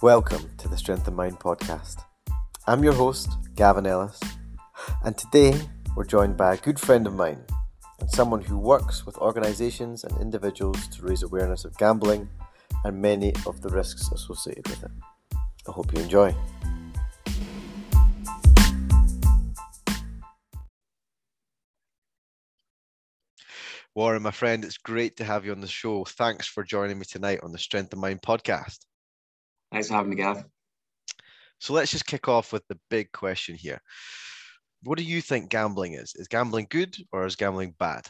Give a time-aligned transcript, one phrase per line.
[0.00, 2.04] Welcome to the Strength of Mind podcast.
[2.68, 4.20] I'm your host, Gavin Ellis,
[5.04, 5.60] and today
[5.96, 7.44] we're joined by a good friend of mine
[7.98, 12.28] and someone who works with organisations and individuals to raise awareness of gambling
[12.84, 14.90] and many of the risks associated with it.
[15.66, 16.32] I hope you enjoy.
[23.96, 26.04] Warren, my friend, it's great to have you on the show.
[26.04, 28.78] Thanks for joining me tonight on the Strength of Mind podcast.
[29.70, 30.44] Thanks for having me, Gav.
[31.58, 33.80] So let's just kick off with the big question here.
[34.84, 36.14] What do you think gambling is?
[36.14, 38.06] Is gambling good or is gambling bad?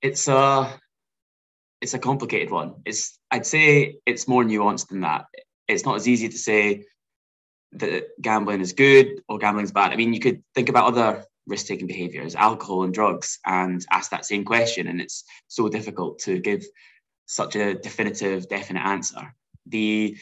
[0.00, 0.78] It's a
[1.80, 2.76] it's a complicated one.
[2.84, 5.26] It's I'd say it's more nuanced than that.
[5.66, 6.84] It's not as easy to say
[7.72, 9.92] that gambling is good or gambling is bad.
[9.92, 14.10] I mean, you could think about other risk taking behaviors, alcohol and drugs, and ask
[14.10, 14.86] that same question.
[14.86, 16.64] And it's so difficult to give
[17.26, 19.34] such a definitive, definite answer.
[19.66, 20.16] The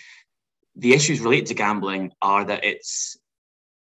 [0.77, 3.19] the issues related to gambling are that it's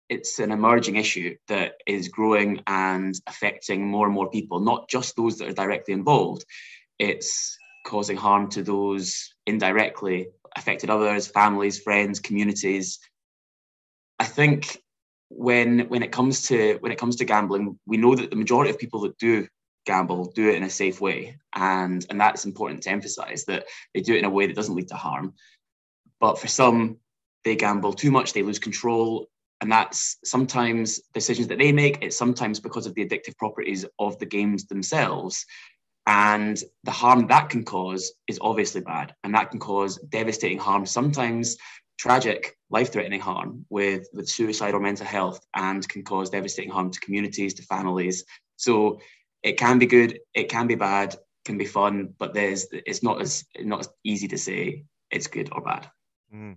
[0.09, 5.17] it's an emerging issue that is growing and affecting more and more people, not just
[5.17, 6.45] those that are directly involved.
[6.99, 12.99] It's causing harm to those indirectly affected others, families, friends, communities.
[14.19, 14.79] I think
[15.29, 18.71] when when it comes to when it comes to gambling, we know that the majority
[18.71, 19.49] of people that do
[19.85, 24.01] gamble do it in a safe way, and and that's important to emphasize that they
[24.01, 25.35] do it in a way that doesn't lead to harm.
[26.21, 26.99] But for some,
[27.45, 29.29] they gamble too much, they lose control,
[29.61, 32.03] and that's sometimes decisions that they make.
[32.03, 35.47] It's sometimes because of the addictive properties of the games themselves.
[36.07, 39.15] And the harm that can cause is obviously bad.
[39.25, 41.57] And that can cause devastating harm, sometimes
[41.99, 46.91] tragic, life threatening harm with, with suicide or mental health, and can cause devastating harm
[46.91, 48.25] to communities, to families.
[48.57, 49.01] So
[49.45, 51.15] it can be good, it can be bad,
[51.45, 55.51] can be fun, but there's it's not as not as easy to say it's good
[55.53, 55.89] or bad.
[56.35, 56.57] Mm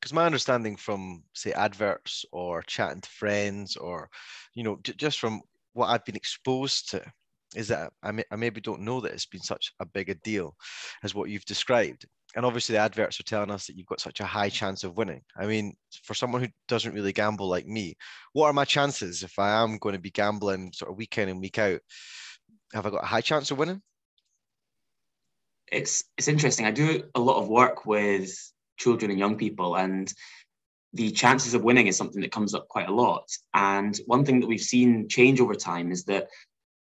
[0.00, 4.08] because my understanding from say adverts or chatting to friends or
[4.54, 5.40] you know j- just from
[5.72, 7.02] what i've been exposed to
[7.54, 10.14] is that I, may, I maybe don't know that it's been such a big a
[10.16, 10.56] deal
[11.02, 12.04] as what you've described
[12.36, 14.96] and obviously the adverts are telling us that you've got such a high chance of
[14.96, 17.94] winning i mean for someone who doesn't really gamble like me
[18.32, 21.28] what are my chances if i am going to be gambling sort of week in
[21.28, 21.80] and week out
[22.72, 23.80] have i got a high chance of winning
[25.70, 28.34] it's it's interesting i do a lot of work with
[28.76, 29.76] children and young people.
[29.76, 30.12] And
[30.92, 33.28] the chances of winning is something that comes up quite a lot.
[33.52, 36.28] And one thing that we've seen change over time is that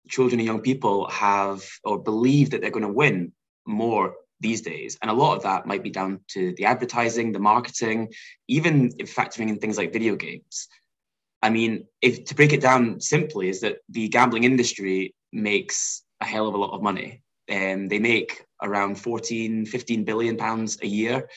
[0.09, 3.31] children and young people have or believe that they're going to win
[3.65, 4.97] more these days.
[5.01, 8.13] And a lot of that might be down to the advertising, the marketing,
[8.47, 10.67] even factoring in things like video games.
[11.41, 16.25] I mean, if to break it down simply, is that the gambling industry makes a
[16.25, 17.21] hell of a lot of money.
[17.51, 21.27] Um, they make around 14, 15 billion pounds a year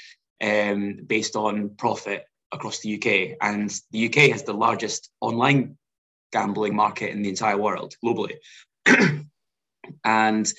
[0.43, 3.37] um, based on profit across the UK.
[3.41, 5.77] And the UK has the largest online
[6.33, 8.37] gambling market in the entire world globally.
[10.05, 10.53] and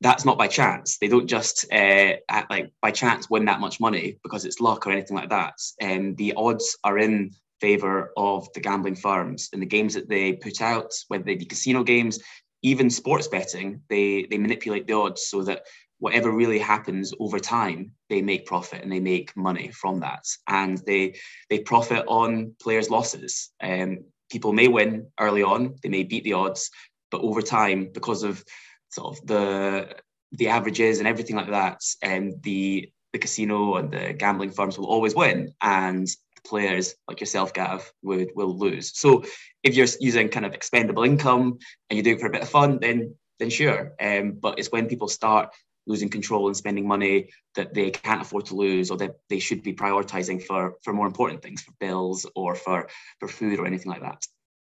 [0.00, 0.98] that's not by chance.
[0.98, 4.86] They don't just uh, act like by chance win that much money because it's luck
[4.86, 5.54] or anything like that.
[5.80, 10.08] And um, the odds are in favor of the gambling firms and the games that
[10.08, 12.20] they put out, whether they be casino games,
[12.62, 15.62] even sports betting, they they manipulate the odds so that
[16.00, 20.78] whatever really happens over time, they make profit and they make money from that, and
[20.86, 21.16] they
[21.50, 23.50] they profit on players' losses.
[23.60, 26.70] Um, people may win early on, they may beat the odds,
[27.10, 28.44] but over time, because of
[28.90, 29.96] sort of the
[30.32, 34.78] the averages and everything like that, and um, the the casino and the gambling firms
[34.78, 36.08] will always win, and
[36.44, 38.98] players like yourself, Gav, would will lose.
[38.98, 39.24] So
[39.62, 42.48] if you're using kind of expendable income and you do it for a bit of
[42.48, 43.92] fun, then then sure.
[44.00, 45.50] Um, but it's when people start
[45.88, 49.62] losing control and spending money that they can't afford to lose or that they should
[49.62, 52.88] be prioritizing for for more important things for bills or for
[53.18, 54.26] for food or anything like that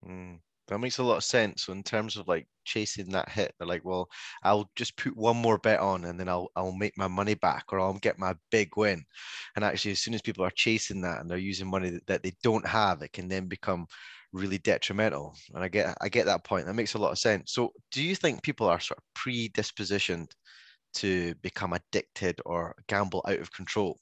[0.06, 0.38] mm,
[0.68, 3.54] that makes a lot of sense so in terms of like chasing that hit.
[3.58, 4.08] They're like well
[4.42, 7.66] i'll just put one more bet on and then i'll i'll make my money back
[7.72, 9.04] or i'll get my big win.
[9.54, 12.22] And actually as soon as people are chasing that and they're using money that, that
[12.22, 13.86] they don't have it can then become
[14.32, 15.34] really detrimental.
[15.54, 16.66] And i get i get that point.
[16.66, 17.52] That makes a lot of sense.
[17.52, 20.30] So do you think people are sort of predispositioned
[20.94, 23.98] to become addicted or gamble out of control?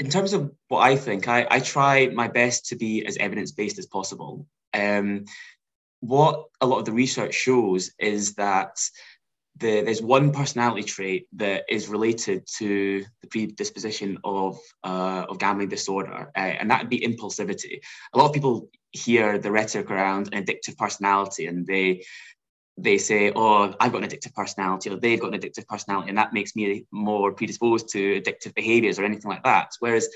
[0.00, 3.52] In terms of what I think, I, I try my best to be as evidence
[3.52, 4.46] based as possible.
[4.72, 5.26] Um,
[6.00, 8.80] what a lot of the research shows is that
[9.58, 15.68] the, there's one personality trait that is related to the predisposition of uh, of gambling
[15.68, 17.80] disorder, uh, and that would be impulsivity.
[18.14, 22.04] A lot of people hear the rhetoric around an addictive personality, and they
[22.82, 26.18] they say, "Oh, I've got an addictive personality," or "They've got an addictive personality," and
[26.18, 29.70] that makes me more predisposed to addictive behaviors or anything like that.
[29.80, 30.08] Whereas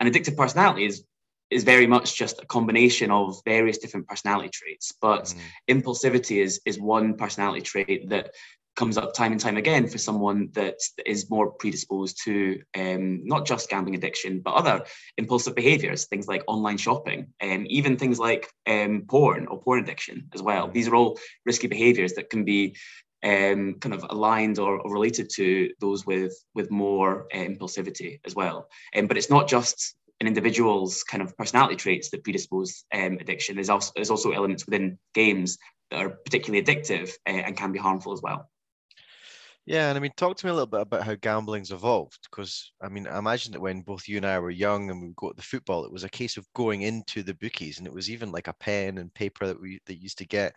[0.00, 1.04] an addictive personality is
[1.50, 4.92] is very much just a combination of various different personality traits.
[5.00, 5.38] But mm.
[5.68, 8.32] impulsivity is is one personality trait that
[8.78, 13.44] comes up time and time again for someone that is more predisposed to um, not
[13.44, 14.84] just gambling addiction, but other
[15.16, 19.80] impulsive behaviors, things like online shopping, and um, even things like um, porn or porn
[19.80, 20.68] addiction as well.
[20.68, 22.76] These are all risky behaviors that can be
[23.24, 28.36] um, kind of aligned or, or, related to those with with more uh, impulsivity as
[28.36, 28.68] well.
[28.96, 33.56] Um, but it's not just an individual's kind of personality traits that predispose um, addiction.
[33.56, 35.58] There's also there's also elements within games
[35.90, 38.48] that are particularly addictive uh, and can be harmful as well.
[39.70, 42.72] Yeah, and I mean, talk to me a little bit about how gambling's evolved, because
[42.80, 45.28] I mean, I imagine that when both you and I were young and we go
[45.28, 48.08] to the football, it was a case of going into the bookies, and it was
[48.10, 50.54] even like a pen and paper that we that used to get.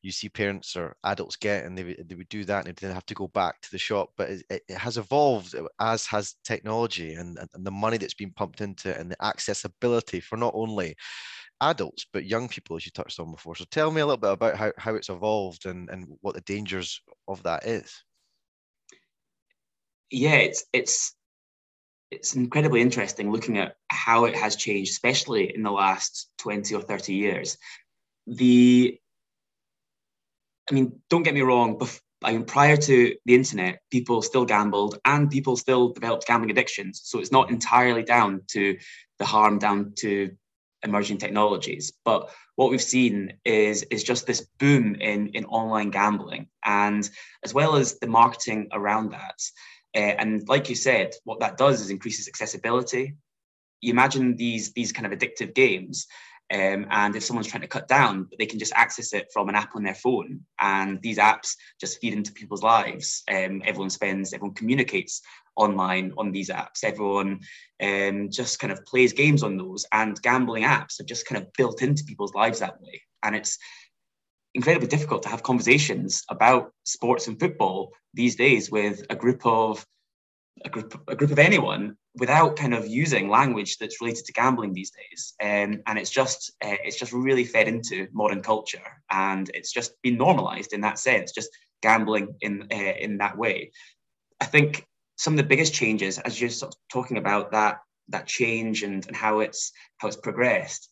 [0.00, 2.94] You see parents or adults get, and they they would do that, and they didn't
[2.94, 4.12] have to go back to the shop.
[4.16, 8.32] But it, it has evolved, uh, as has technology and, and the money that's been
[8.32, 10.96] pumped into it, and the accessibility for not only
[11.62, 13.56] adults but young people, as you touched on before.
[13.56, 16.42] So tell me a little bit about how how it's evolved and and what the
[16.42, 18.03] dangers of that is
[20.10, 21.14] yeah, it's it's
[22.10, 26.82] it's incredibly interesting looking at how it has changed, especially in the last 20 or
[26.82, 27.58] 30 years.
[28.26, 28.98] The
[30.70, 34.46] I mean, don't get me wrong, bef- I mean, prior to the internet, people still
[34.46, 37.02] gambled and people still developed gambling addictions.
[37.04, 38.78] So it's not entirely down to
[39.18, 40.34] the harm down to
[40.82, 41.92] emerging technologies.
[42.04, 47.08] But what we've seen is, is just this boom in, in online gambling and
[47.44, 49.38] as well as the marketing around that.
[49.94, 53.16] Uh, and like you said, what that does is increases accessibility.
[53.80, 56.06] You imagine these these kind of addictive games,
[56.52, 59.54] um, and if someone's trying to cut down, they can just access it from an
[59.54, 63.22] app on their phone, and these apps just feed into people's lives.
[63.28, 65.22] Um, everyone spends, everyone communicates
[65.56, 66.82] online on these apps.
[66.82, 67.40] Everyone
[67.82, 71.52] um, just kind of plays games on those, and gambling apps are just kind of
[71.54, 73.02] built into people's lives that way.
[73.22, 73.58] And it's
[74.54, 79.84] incredibly difficult to have conversations about sports and football these days with a group of
[80.64, 84.72] a group a group of anyone without kind of using language that's related to gambling
[84.72, 85.34] these days.
[85.42, 90.00] Um, and it's just uh, it's just really fed into modern culture and it's just
[90.02, 91.50] been normalized in that sense just
[91.82, 93.72] gambling in uh, in that way.
[94.40, 94.86] I think
[95.16, 99.04] some of the biggest changes as you're sort of talking about that that change and,
[99.06, 100.88] and how it's how it's progressed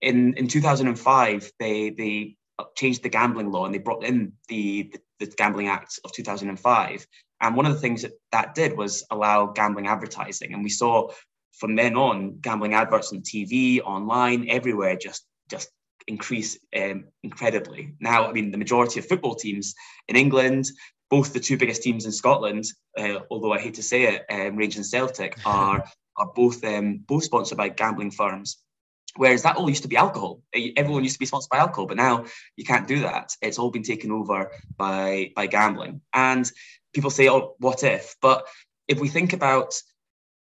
[0.00, 2.36] in in 2005 they they
[2.76, 7.06] changed the gambling law and they brought in the, the, the, Gambling Act of 2005.
[7.40, 10.52] And one of the things that that did was allow gambling advertising.
[10.52, 11.10] And we saw
[11.58, 15.70] from then on gambling adverts on TV, online, everywhere just, just
[16.06, 17.94] increase um, incredibly.
[18.00, 19.74] Now, I mean, the majority of football teams
[20.08, 20.66] in England,
[21.08, 22.64] both the two biggest teams in Scotland,
[22.98, 25.84] uh, although I hate to say it, um, Rangers and Celtic, are,
[26.16, 28.58] are both, um, both sponsored by gambling firms.
[29.16, 30.40] Whereas that all used to be alcohol.
[30.76, 32.24] Everyone used to be sponsored by alcohol, but now
[32.56, 33.34] you can't do that.
[33.42, 36.00] It's all been taken over by by gambling.
[36.12, 36.50] And
[36.94, 38.46] people say, "Oh, what if?" But
[38.86, 39.74] if we think about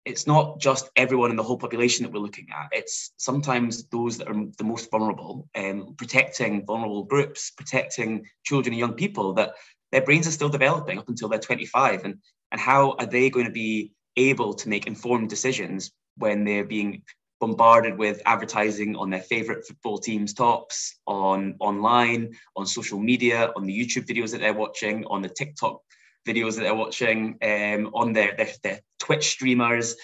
[0.05, 2.69] it's not just everyone in the whole population that we're looking at.
[2.71, 8.79] It's sometimes those that are the most vulnerable, um, protecting vulnerable groups, protecting children and
[8.79, 9.53] young people that
[9.91, 12.03] their brains are still developing up until they're 25.
[12.03, 12.15] And,
[12.51, 17.03] and how are they going to be able to make informed decisions when they're being
[17.43, 23.65] bombarded with advertising on their favorite football team's tops, on online, on social media, on
[23.65, 25.81] the YouTube videos that they're watching, on the TikTok
[26.25, 29.97] videos that they're watching, um, on their, their, their Twitch streamers.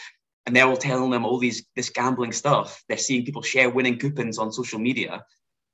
[0.46, 2.84] And they're all telling them all these this gambling stuff.
[2.90, 5.24] They're seeing people share winning coupons on social media.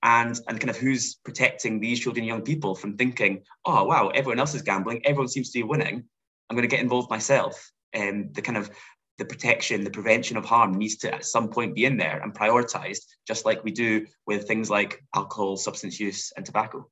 [0.04, 4.38] And, and kind of who's protecting these children, young people from thinking, oh wow, everyone
[4.40, 6.04] else is gambling, everyone seems to be winning.
[6.48, 7.72] I'm going to get involved myself.
[7.92, 8.70] And the kind of
[9.18, 12.34] the protection, the prevention of harm needs to at some point be in there and
[12.34, 16.90] prioritized, just like we do with things like alcohol, substance use, and tobacco.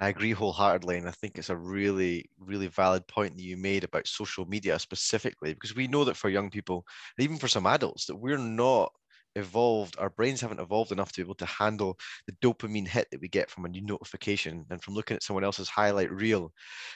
[0.00, 3.84] I agree wholeheartedly, and I think it's a really, really valid point that you made
[3.84, 6.84] about social media specifically, because we know that for young people,
[7.18, 8.92] even for some adults, that we're not
[9.36, 13.20] evolved, our brains haven't evolved enough to be able to handle the dopamine hit that
[13.20, 16.52] we get from a new notification and from looking at someone else's highlight reel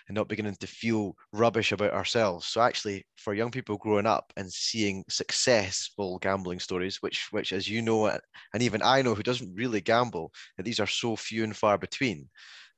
[0.09, 2.47] and not beginning to feel rubbish about ourselves.
[2.47, 7.69] So actually for young people growing up and seeing successful gambling stories, which which as
[7.69, 11.45] you know and even I know who doesn't really gamble, that these are so few
[11.45, 12.29] and far between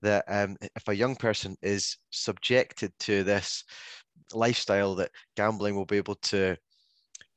[0.03, 3.65] that um, if a young person is subjected to this
[4.33, 6.57] lifestyle that gambling will be able to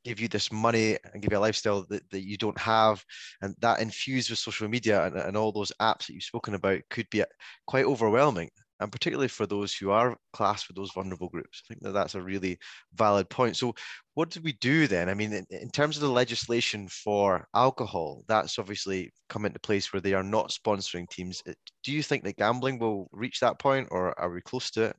[0.03, 3.03] give you this money and give you a lifestyle that, that you don't have
[3.41, 6.81] and that infused with social media and, and all those apps that you've spoken about
[6.89, 7.25] could be uh,
[7.67, 8.49] quite overwhelming
[8.81, 11.61] and particularly for those who are classed with those vulnerable groups.
[11.63, 12.57] I think that that's a really
[12.95, 13.55] valid point.
[13.55, 13.75] So,
[14.15, 15.07] what did we do then?
[15.07, 19.93] I mean, in, in, terms of the legislation for alcohol, that's obviously come into place
[19.93, 21.43] where they are not sponsoring teams.
[21.47, 21.53] Uh,
[21.83, 24.95] do you think that gambling will reach that point, or are we close to it?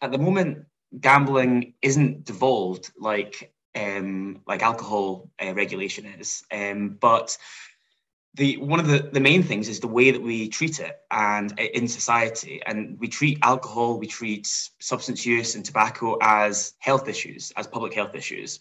[0.00, 0.64] At the moment,
[0.98, 7.36] gambling isn't devolved like um, like alcohol uh, regulation is, um, but
[8.34, 11.52] the one of the, the main things is the way that we treat it and
[11.52, 12.60] uh, in society.
[12.64, 14.46] And we treat alcohol we treat
[14.80, 18.60] substance use and tobacco as health issues as public health issues.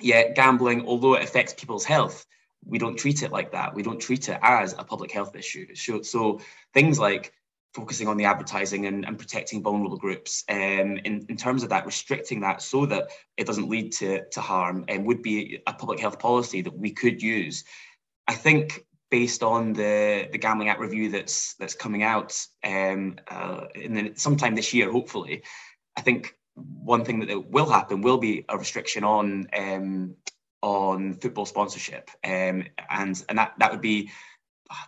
[0.00, 2.26] Yet gambling although it affects people's health
[2.64, 3.74] we don't treat it like that.
[3.74, 5.74] We don't treat it as a public health issue.
[5.74, 6.40] So, so
[6.74, 7.32] things like
[7.74, 11.86] focusing on the advertising and, and protecting vulnerable groups um, in, in terms of that
[11.86, 16.00] restricting that so that it doesn't lead to, to harm and would be a public
[16.00, 17.64] health policy that we could use.
[18.26, 23.66] I think based on the the Gambling Act review that's that's coming out um, uh,
[23.74, 25.42] in the, sometime this year, hopefully,
[25.96, 30.14] I think one thing that will happen will be a restriction on um,
[30.62, 34.10] on football sponsorship, um, and and that that would be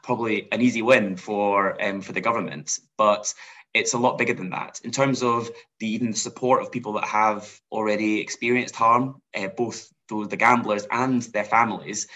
[0.02, 3.32] probably an easy win for um, for the government, but
[3.74, 6.92] it's a lot bigger than that in terms of the even the support of people
[6.92, 12.06] that have already experienced harm, uh, both those the gamblers and their families.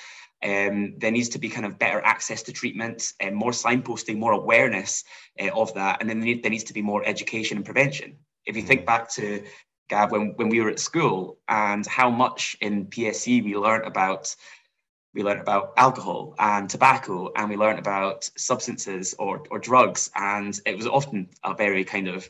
[0.44, 4.32] Um, there needs to be kind of better access to treatment and more signposting, more
[4.32, 5.02] awareness
[5.40, 6.00] uh, of that.
[6.00, 8.18] And then there, there needs to be more education and prevention.
[8.44, 8.86] If you think mm.
[8.86, 9.42] back to
[9.88, 14.34] Gav, when, when we were at school and how much in PSE we learned about
[15.16, 20.10] we learned about alcohol and tobacco and we learned about substances or, or drugs.
[20.14, 22.28] And it was often a very kind of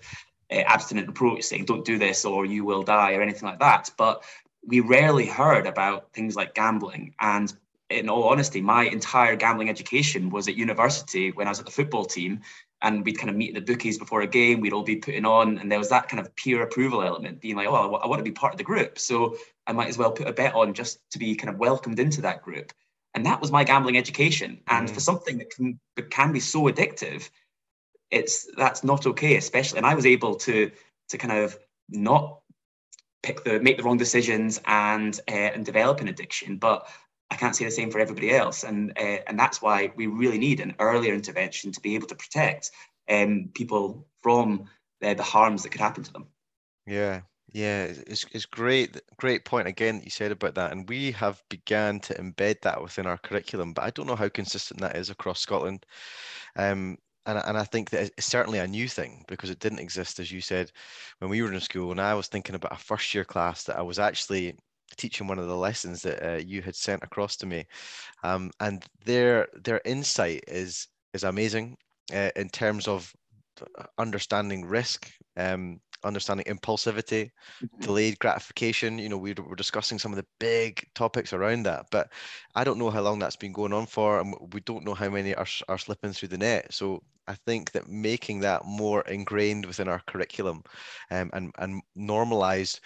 [0.52, 3.90] uh, abstinent approach saying don't do this or you will die or anything like that.
[3.98, 4.22] But
[4.64, 7.14] we rarely heard about things like gambling.
[7.20, 7.52] And
[7.90, 11.72] in all honesty, my entire gambling education was at university when I was at the
[11.72, 12.42] football team.
[12.82, 15.58] And we'd kind of meet the bookies before a game, we'd all be putting on,
[15.58, 18.24] and there was that kind of peer approval element, being like, oh, I want to
[18.24, 18.98] be part of the group.
[18.98, 21.98] So I might as well put a bet on just to be kind of welcomed
[21.98, 22.72] into that group.
[23.14, 24.60] And that was my gambling education.
[24.68, 24.92] And mm.
[24.92, 27.30] for something that can, that can be so addictive,
[28.10, 29.78] it's that's not okay, especially.
[29.78, 30.70] And I was able to
[31.08, 32.40] to kind of not
[33.22, 36.88] pick the make the wrong decisions and uh, and develop an addiction, but
[37.30, 40.38] I can't say the same for everybody else, and uh, and that's why we really
[40.38, 42.70] need an earlier intervention to be able to protect
[43.10, 44.68] um, people from
[45.02, 46.26] uh, the harms that could happen to them.
[46.86, 51.10] Yeah, yeah, it's it's great, great point again that you said about that, and we
[51.12, 54.96] have began to embed that within our curriculum, but I don't know how consistent that
[54.96, 55.84] is across Scotland.
[56.56, 60.20] Um, and, and I think that it's certainly a new thing because it didn't exist,
[60.20, 60.70] as you said,
[61.18, 61.90] when we were in school.
[61.90, 64.56] And I was thinking about a first year class that I was actually
[64.96, 67.64] teaching one of the lessons that uh, you had sent across to me,
[68.22, 71.76] um, and their their insight is is amazing
[72.12, 73.12] uh, in terms of
[73.78, 77.30] uh, understanding risk, um, understanding impulsivity,
[77.62, 77.80] mm-hmm.
[77.80, 78.98] delayed gratification.
[78.98, 82.08] You know, we were discussing some of the big topics around that, but
[82.54, 85.08] I don't know how long that's been going on for, and we don't know how
[85.08, 86.72] many are are slipping through the net.
[86.72, 90.62] So I think that making that more ingrained within our curriculum
[91.10, 92.80] um, and and normalized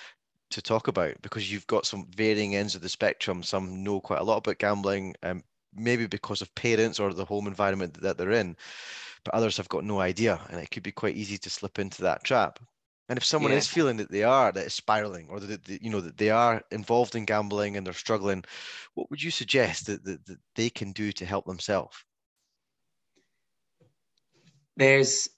[0.51, 3.43] to talk about because you've got some varying ends of the spectrum.
[3.43, 5.43] Some know quite a lot about gambling, um,
[5.75, 8.57] maybe because of parents or the home environment that they're in,
[9.25, 12.03] but others have got no idea, and it could be quite easy to slip into
[12.03, 12.59] that trap.
[13.09, 13.59] And if someone yeah.
[13.59, 16.31] is feeling that they are that is spiraling, or that, that you know that they
[16.31, 18.45] are involved in gambling and they're struggling,
[18.95, 21.97] what would you suggest that, that, that they can do to help themselves?
[24.77, 25.29] There's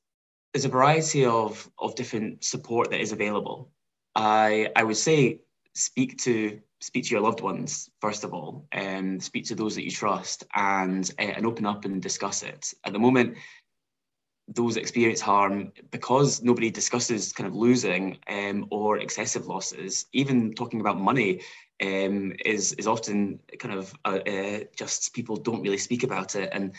[0.52, 3.70] there's a variety of of different support that is available.
[4.14, 5.40] I I would say
[5.74, 9.84] speak to speak to your loved ones first of all, and speak to those that
[9.84, 12.74] you trust, and uh, and open up and discuss it.
[12.84, 13.36] At the moment,
[14.48, 20.06] those experience harm because nobody discusses kind of losing um, or excessive losses.
[20.12, 21.40] Even talking about money
[21.82, 26.50] um, is is often kind of uh, uh, just people don't really speak about it
[26.52, 26.74] and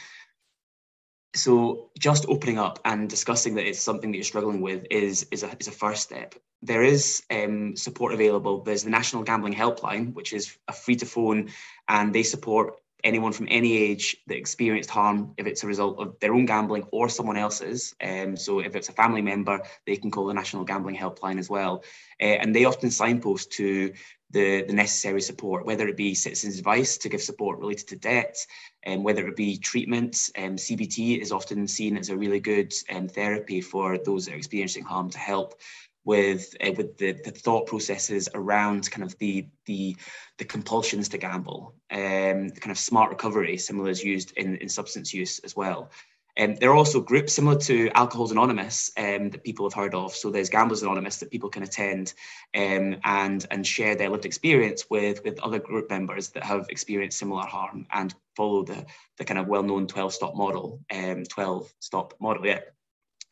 [1.36, 5.44] so just opening up and discussing that it's something that you're struggling with is is
[5.44, 6.36] a, is a first step.
[6.62, 8.62] There is um, support available.
[8.62, 11.50] There's the national gambling helpline which is a free to phone
[11.88, 16.18] and they support anyone from any age that experienced harm if it's a result of
[16.22, 17.94] their own gambling or someone else's.
[18.02, 21.50] Um, so if it's a family member they can call the national gambling helpline as
[21.50, 21.84] well.
[22.22, 23.94] Uh, and they often signpost to
[24.34, 28.36] the, the necessary support, whether it be citizens' advice to give support related to debt,
[28.84, 30.32] and um, whether it be treatments.
[30.38, 34.38] Um, CBT is often seen as a really good um, therapy for those that are
[34.38, 35.62] experiencing harm to help
[36.06, 39.96] with uh, with the, the thought processes around kind of the the
[40.38, 45.14] the compulsions to gamble, um, kind of smart recovery, similar is used in, in substance
[45.14, 45.92] use as well.
[46.40, 50.16] Um, there are also groups similar to Alcoholics Anonymous um, that people have heard of.
[50.16, 52.14] So there's Gamblers Anonymous that people can attend
[52.56, 57.20] um, and and share their lived experience with with other group members that have experienced
[57.20, 58.86] similar harm and follow the
[59.18, 62.46] the kind of well-known 12 step model, um, 12 step model.
[62.46, 62.62] Yeah.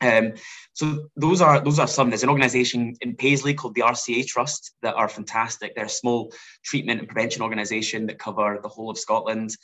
[0.00, 0.34] Um,
[0.72, 2.10] so those are those are some.
[2.10, 5.74] There's an organisation in Paisley called the RCA Trust that are fantastic.
[5.74, 6.32] They're a small
[6.64, 9.56] treatment and prevention organisation that cover the whole of Scotland.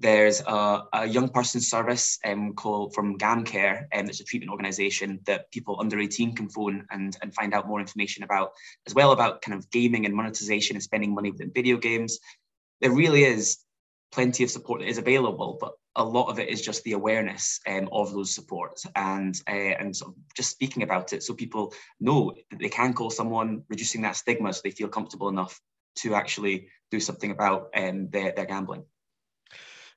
[0.00, 4.52] There's a, a young person service um, called from GamCare, and um, it's a treatment
[4.52, 8.52] organisation that people under 18 can phone and, and find out more information about,
[8.86, 12.20] as well about kind of gaming and monetization and spending money within video games.
[12.80, 13.58] There really is
[14.12, 17.58] plenty of support that is available, but a lot of it is just the awareness
[17.66, 21.74] um, of those supports and uh, and sort of just speaking about it so people
[22.00, 25.60] know that they can call someone, reducing that stigma so they feel comfortable enough
[25.96, 28.84] to actually do something about um, their, their gambling.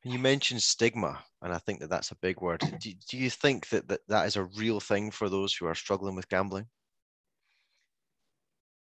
[0.04, 2.60] You mentioned stigma, and I think that that's a big word.
[2.80, 5.76] Do, do you think that, that that is a real thing for those who are
[5.76, 6.66] struggling with gambling?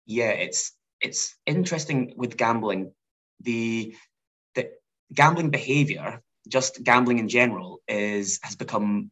[0.06, 2.92] Yeah, it's it's interesting with gambling.
[3.40, 3.96] The
[4.54, 4.70] the
[5.12, 9.10] gambling behavior, just gambling in general, is has become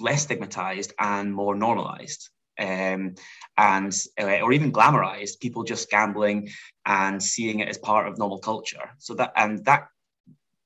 [0.00, 2.28] less stigmatized and more normalized.
[2.58, 3.14] Um,
[3.56, 6.50] and uh, or even glamorized people just gambling
[6.84, 9.86] and seeing it as part of normal culture so that and that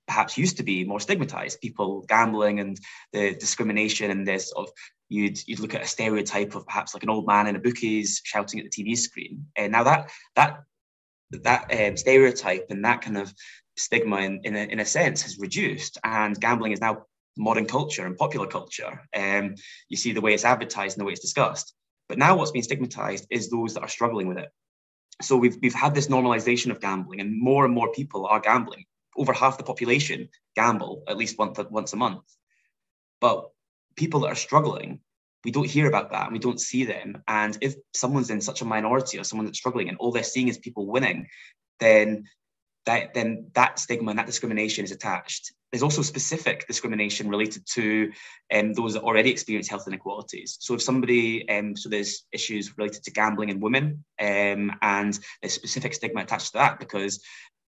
[0.07, 1.61] perhaps used to be more stigmatized.
[1.61, 2.79] People gambling and
[3.13, 4.75] the discrimination and this sort of
[5.09, 8.21] you'd you'd look at a stereotype of perhaps like an old man in a bookies
[8.25, 9.47] shouting at the tv screen.
[9.57, 10.63] And now that that
[11.31, 13.33] that um, stereotype and that kind of
[13.77, 17.05] stigma in, in, a, in a sense has reduced and gambling is now
[17.37, 19.01] modern culture and popular culture.
[19.17, 19.57] Um,
[19.89, 21.75] you see the way it's advertised and the way it's discussed.
[22.09, 24.51] But now what's being stigmatized is those that are struggling with it.
[25.23, 28.85] So we've, we've had this normalization of gambling and more and more people are gambling
[29.17, 32.25] over half the population gamble at least once, once a month.
[33.21, 33.51] But
[33.97, 35.01] people that are struggling,
[35.45, 37.23] we don't hear about that and we don't see them.
[37.29, 40.49] And if someone's in such a minority or someone that's struggling and all they're seeing
[40.49, 41.29] is people winning,
[41.81, 42.25] then
[42.87, 45.53] that then that stigma and that discrimination is attached.
[45.73, 48.13] There's also specific discrimination related to
[48.53, 50.57] um, those that already experience health inequalities.
[50.61, 55.55] So if somebody, um, so there's issues related to gambling in women, um, and there's
[55.55, 57.23] specific stigma attached to that because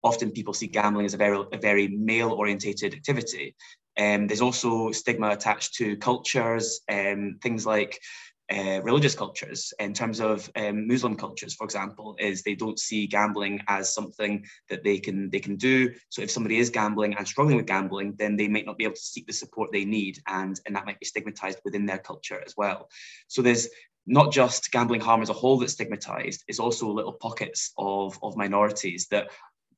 [0.04, 3.56] often people see gambling as a very, a very male orientated activity.
[3.98, 8.00] Um, there's also stigma attached to cultures, um, things like
[8.50, 13.06] uh, religious cultures in terms of um, Muslim cultures, for example, is they don't see
[13.08, 15.94] gambling as something that they can they can do.
[16.10, 18.96] So if somebody is gambling and struggling with gambling, then they might not be able
[18.96, 22.42] to seek the support they need, and and that might be stigmatized within their culture
[22.46, 22.88] as well.
[23.28, 23.68] So there's
[24.08, 28.38] not just gambling harm as a whole that's stigmatized, it's also little pockets of, of
[28.38, 29.30] minorities that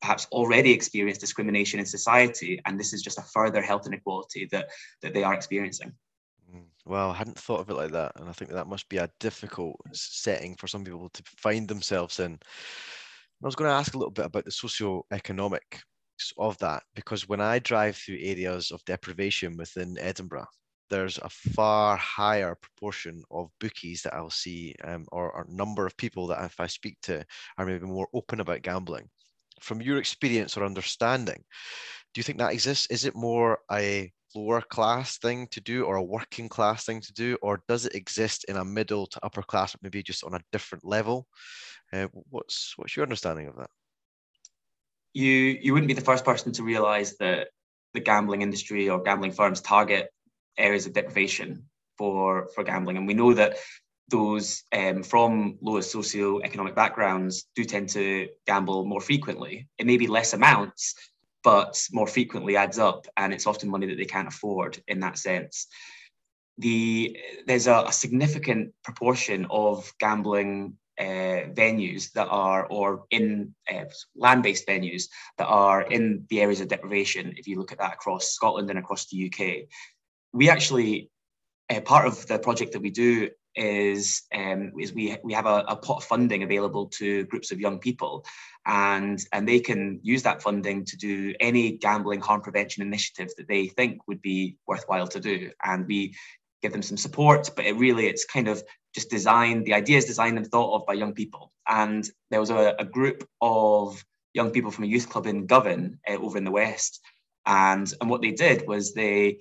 [0.01, 4.69] perhaps already experience discrimination in society, and this is just a further health inequality that
[5.01, 5.93] that they are experiencing.
[6.53, 8.97] Mm, well, I hadn't thought of it like that, and I think that, must be
[8.97, 12.39] a difficult setting for some people to find themselves in.
[13.41, 15.81] I was going to ask a little bit about the socio-economic
[16.37, 20.47] of that because when I drive through areas of deprivation within Edinburgh,
[20.89, 25.95] there's a far higher proportion of bookies that I'll see, um, or, or number of
[25.95, 27.25] people that if I speak to
[27.57, 29.09] are maybe more open about gambling
[29.61, 31.43] from your experience or understanding,
[32.13, 32.87] do you think that exists?
[32.89, 37.13] Is it more a lower class thing to do or a working class thing to
[37.13, 40.41] do, or does it exist in a middle to upper class, maybe just on a
[40.51, 41.27] different level?
[41.91, 43.69] Uh, what's what's your understanding of that?
[45.13, 47.49] You you wouldn't be the first person to realize that
[47.93, 50.09] the gambling industry or gambling firms target
[50.57, 51.65] areas of deprivation
[51.97, 53.57] for for gambling, and we know that
[54.09, 59.67] those um, from lower socio-economic backgrounds do tend to gamble more frequently.
[59.77, 60.95] It may be less amounts,
[61.43, 65.17] but more frequently adds up, and it's often money that they can't afford in that
[65.17, 65.67] sense.
[66.57, 67.17] The,
[67.47, 74.67] there's a, a significant proportion of gambling uh, venues that are, or in uh, land-based
[74.67, 75.03] venues
[75.37, 77.33] that are in the areas of deprivation.
[77.37, 79.69] If you look at that across Scotland and across the UK,
[80.33, 81.09] we actually
[81.69, 85.65] uh, part of the project that we do is um, is we we have a,
[85.67, 88.25] a, pot of funding available to groups of young people,
[88.65, 93.49] and and they can use that funding to do any gambling harm prevention initiative that
[93.49, 96.15] they think would be worthwhile to do, and we
[96.61, 97.49] give them some support.
[97.53, 98.63] But it really it's kind of
[98.95, 99.65] just designed.
[99.65, 102.85] The idea is designed and thought of by young people, and there was a, a
[102.85, 107.01] group of young people from a youth club in Govan uh, over in the west,
[107.45, 109.39] and and what they did was they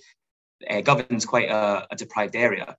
[0.68, 2.76] uh, Govan's quite a, a deprived area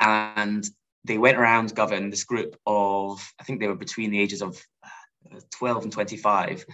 [0.00, 0.68] and
[1.08, 4.62] they went around Govan, this group of, I think they were between the ages of
[4.84, 6.64] uh, 12 and 25.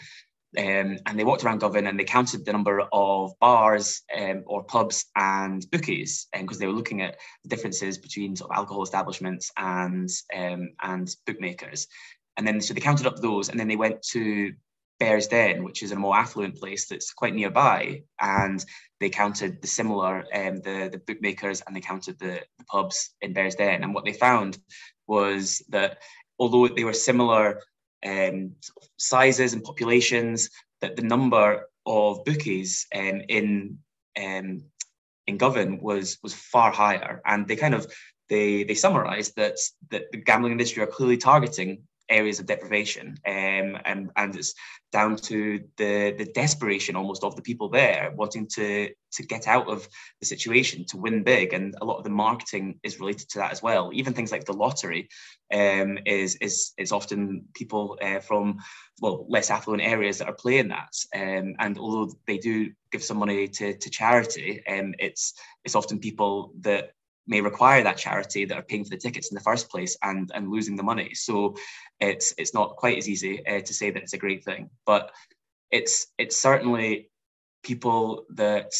[0.57, 4.63] Um, and they walked around Govan and they counted the number of bars um, or
[4.63, 8.83] pubs and bookies because um, they were looking at the differences between sort of alcohol
[8.83, 11.89] establishments and um, and bookmakers.
[12.37, 14.53] And then so they counted up those and then they went to
[15.01, 18.65] Bearsden, which is a more affluent place that's quite nearby, and
[19.01, 23.35] they counted the similar, um, the the bookmakers, and they counted the, the pubs in
[23.35, 23.83] Bearsden.
[23.83, 24.59] And what they found
[25.07, 25.99] was that
[26.39, 27.61] although they were similar
[28.05, 28.53] um,
[28.97, 33.79] sizes and populations, that the number of bookies um, in
[34.17, 34.63] um,
[35.27, 37.93] in Govan was was far higher, and they kind of
[38.29, 39.59] they they summarised that
[39.91, 44.55] that the gambling industry are clearly targeting areas of deprivation um, and, and it's
[44.93, 49.69] down to the, the desperation almost of the people there wanting to, to get out
[49.69, 49.89] of
[50.21, 51.53] the situation to win big.
[51.53, 53.91] And a lot of the marketing is related to that as well.
[53.93, 55.09] Even things like the lottery
[55.53, 58.59] um, is, is, is often people uh, from
[59.01, 60.95] well less affluent areas that are playing that.
[61.15, 65.99] Um, and although they do give some money to, to charity um, it's, it's often
[65.99, 66.93] people that
[67.27, 70.31] may require that charity that are paying for the tickets in the first place and
[70.35, 71.15] and losing the money.
[71.15, 71.57] So
[72.01, 75.11] it's it's not quite as easy uh, to say that it's a great thing, but
[75.71, 77.11] it's it's certainly
[77.63, 78.73] people that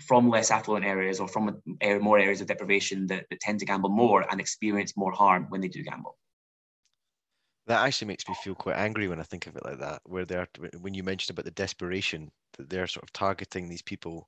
[0.00, 1.60] from less affluent areas or from
[2.00, 5.60] more areas of deprivation that, that tend to gamble more and experience more harm when
[5.60, 6.16] they do gamble
[7.70, 10.02] that actually makes me feel quite angry when I think of it like that.
[10.04, 10.48] Where they're
[10.80, 14.26] when you mentioned about the desperation that they're sort of targeting these people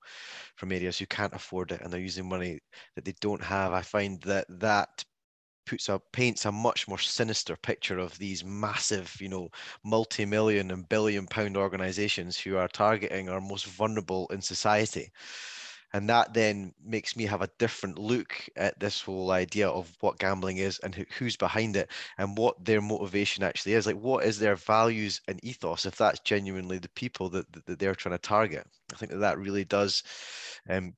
[0.56, 2.60] from areas who can't afford it and they're using money
[2.94, 3.72] that they don't have.
[3.72, 5.04] I find that that
[5.66, 9.48] puts a paints a much more sinister picture of these massive, you know,
[9.84, 15.10] multi-million and billion pound organizations who are targeting our most vulnerable in society
[15.92, 20.18] and that then makes me have a different look at this whole idea of what
[20.18, 23.86] gambling is and who's behind it and what their motivation actually is.
[23.86, 27.94] Like what is their values and ethos if that's genuinely the people that, that they're
[27.94, 28.66] trying to target?
[28.92, 30.02] I think that that really does
[30.68, 30.94] um,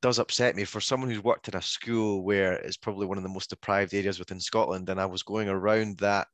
[0.00, 0.64] does upset me.
[0.64, 3.94] For someone who's worked in a school where it's probably one of the most deprived
[3.94, 6.26] areas within Scotland, and I was going around that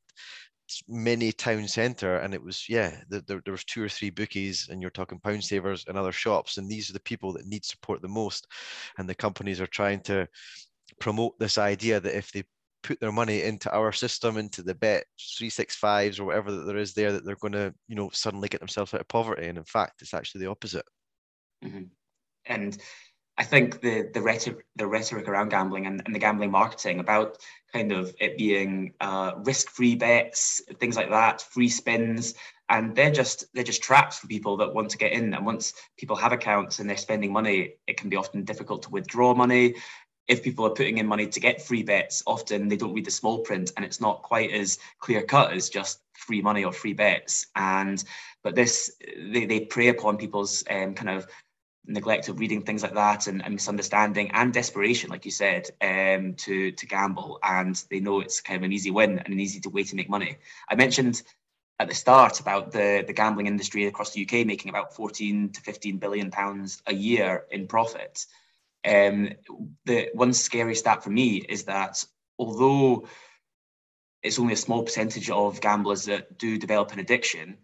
[0.87, 4.81] mini town centre and it was yeah there, there was two or three bookies and
[4.81, 8.01] you're talking pound savers and other shops and these are the people that need support
[8.01, 8.47] the most
[8.97, 10.27] and the companies are trying to
[10.99, 12.43] promote this idea that if they
[12.83, 16.93] put their money into our system into the bet 365s or whatever that there is
[16.93, 19.63] there that they're going to you know suddenly get themselves out of poverty and in
[19.65, 20.85] fact it's actually the opposite
[21.63, 21.83] mm-hmm.
[22.45, 22.77] and
[23.39, 27.37] I think the the rhetoric the rhetoric around gambling and, and the gambling marketing about
[27.71, 32.33] kind of it being uh, risk free bets, things like that, free spins,
[32.67, 35.33] and they're just they're just traps for people that want to get in.
[35.33, 38.89] And once people have accounts and they're spending money, it can be often difficult to
[38.89, 39.75] withdraw money.
[40.27, 43.11] If people are putting in money to get free bets, often they don't read the
[43.11, 46.93] small print, and it's not quite as clear cut as just free money or free
[46.93, 47.47] bets.
[47.55, 48.03] And
[48.43, 51.25] but this they, they prey upon people's um, kind of
[51.85, 56.33] neglect of reading things like that and, and misunderstanding and desperation, like you said, um,
[56.35, 59.61] to to gamble, and they know it's kind of an easy win and an easy
[59.69, 60.37] way to make money.
[60.69, 61.21] I mentioned
[61.79, 65.61] at the start about the, the gambling industry across the UK making about 14 to
[65.61, 68.25] 15 billion pounds a year in profit.
[68.85, 69.29] Um,
[69.85, 72.03] the one scary stat for me is that
[72.37, 73.07] although
[74.21, 77.57] it's only a small percentage of gamblers that do develop an addiction,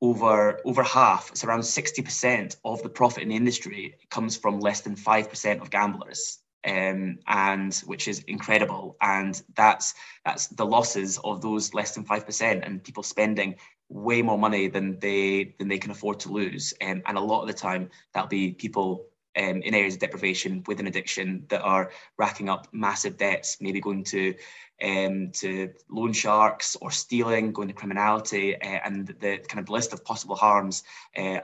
[0.00, 4.80] over over half, it's around 60% of the profit in the industry comes from less
[4.80, 6.38] than 5% of gamblers.
[6.66, 8.96] Um, and which is incredible.
[9.02, 9.92] And that's
[10.24, 13.56] that's the losses of those less than five percent, and people spending
[13.90, 16.72] way more money than they than they can afford to lose.
[16.80, 20.62] Um, and a lot of the time, that'll be people um, in areas of deprivation
[20.66, 24.34] with an addiction that are racking up massive debts, maybe going to
[24.82, 29.92] um, to loan sharks or stealing, going to criminality, uh, and the kind of list
[29.92, 30.82] of possible harms
[31.16, 31.38] uh,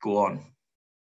[0.00, 0.46] go on.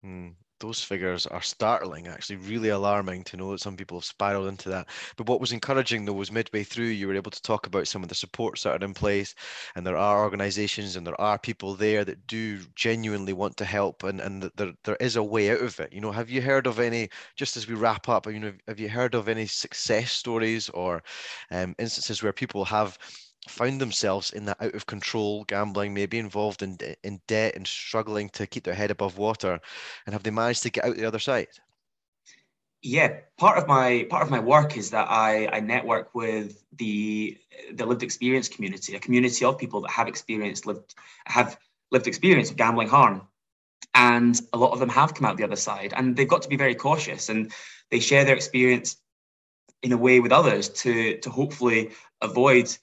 [0.06, 4.48] Mm those figures are startling, actually, really alarming to know that some people have spiraled
[4.48, 4.88] into that.
[5.18, 8.04] But what was encouraging, though, was midway through, you were able to talk about some
[8.04, 9.36] of the supports that are in place,
[9.76, 14.04] and there are organizations and there are people there that do genuinely want to help,
[14.04, 15.92] and, and there, there is a way out of it.
[15.92, 18.80] You know, have you heard of any, just as we wrap up, you know, have
[18.80, 21.04] you heard of any success stories or
[21.52, 22.98] um, instances where people have
[23.48, 28.30] found themselves in that out of control gambling, maybe involved in in debt and struggling
[28.30, 29.60] to keep their head above water,
[30.06, 31.48] and have they managed to get out the other side?
[32.84, 37.38] Yeah, part of my part of my work is that I, I network with the
[37.74, 41.58] the lived experience community, a community of people that have experienced lived have
[41.92, 43.28] lived experience of gambling harm,
[43.94, 46.50] and a lot of them have come out the other side, and they've got to
[46.50, 47.52] be very cautious, and
[47.90, 48.98] they share their experience
[49.84, 52.76] in a way with others to to hopefully avoid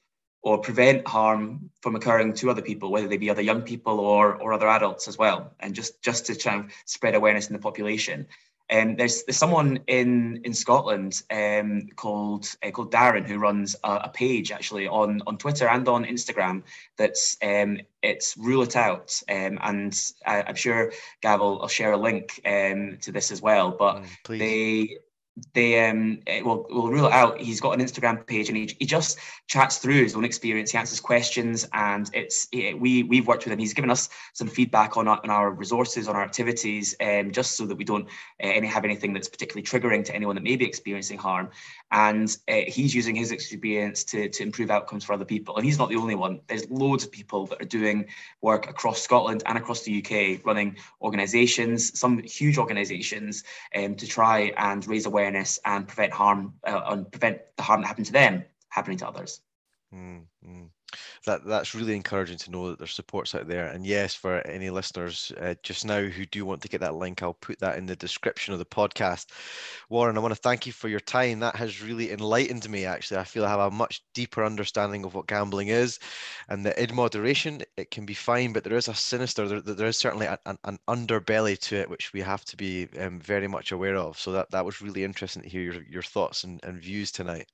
[0.42, 4.35] or prevent harm from occurring to other people, whether they be other young people or
[4.37, 7.59] or other adults as well, and just just to try and spread awareness in the
[7.61, 8.27] population.
[8.70, 13.92] Um, there's, there's someone in in Scotland um, called uh, called Darren who runs a,
[14.05, 16.64] a, page actually on on Twitter and on Instagram.
[16.98, 21.92] That's um, it's rule it out, um, and I, am sure Gav will, will share
[21.92, 23.70] a link um, to this as well.
[23.70, 24.98] But mm, they
[25.55, 27.40] they um eh, will will rule it out.
[27.40, 30.70] He's got an Instagram page and he, he just chats through his own experience.
[30.70, 33.59] He answers questions and it's it, we we've worked with him.
[33.59, 37.57] He's given us some feedback on our, on our resources, on our activities, um, just
[37.57, 40.57] so that we don't uh, any have anything that's particularly triggering to anyone that may
[40.57, 41.51] be experiencing harm.
[41.90, 45.57] And uh, he's using his experience to to improve outcomes for other people.
[45.57, 46.40] And he's not the only one.
[46.48, 48.07] There's loads of people that are doing
[48.40, 54.53] work across Scotland and across the UK, running organisations, some huge organisations, um, to try
[54.57, 58.12] and raise awareness awareness and prevent harm uh, and prevent the harm that happened to
[58.12, 59.40] them happening to others.
[59.94, 60.64] Mm-hmm.
[61.27, 63.66] That that's really encouraging to know that there's supports out there.
[63.66, 67.22] And yes, for any listeners uh, just now who do want to get that link,
[67.22, 69.27] I'll put that in the description of the podcast.
[69.88, 71.40] Warren, I want to thank you for your time.
[71.40, 72.85] That has really enlightened me.
[72.85, 75.98] Actually, I feel I have a much deeper understanding of what gambling is,
[76.48, 79.87] and that in moderation it can be fine, but there is a sinister, there, there
[79.87, 83.72] is certainly an, an underbelly to it which we have to be um, very much
[83.72, 84.18] aware of.
[84.18, 87.46] So that that was really interesting to hear your, your thoughts and, and views tonight.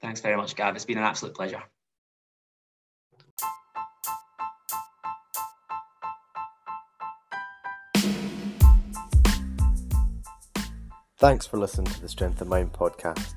[0.00, 0.76] Thanks very much, Gav.
[0.76, 1.62] It's been an absolute pleasure.
[11.18, 13.36] Thanks for listening to the Strength of Mind podcast.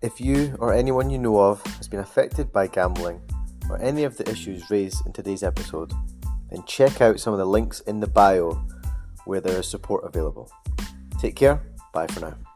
[0.00, 3.20] If you or anyone you know of has been affected by gambling
[3.68, 5.92] or any of the issues raised in today's episode,
[6.50, 8.52] then check out some of the links in the bio
[9.26, 10.50] where there is support available.
[11.18, 11.62] Take care.
[11.92, 12.53] Bye for now.